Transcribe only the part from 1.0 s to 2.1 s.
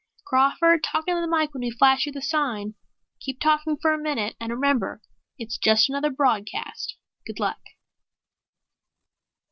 into the mike when we flash